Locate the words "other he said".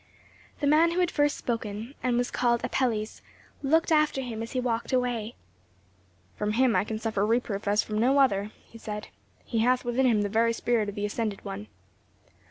8.17-9.09